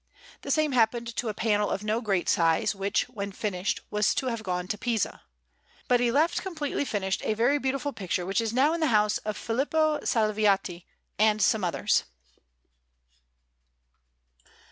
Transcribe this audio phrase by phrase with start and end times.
[0.41, 4.25] The same happened to a panel of no great size, which, when finished, was to
[4.29, 5.21] have gone to Pisa.
[5.87, 9.19] But he left completely finished a very beautiful picture which is now in the house
[9.19, 10.87] of Filippo Salviati,
[11.19, 12.05] and some others.